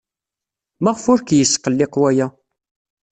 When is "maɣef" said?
0.83-1.03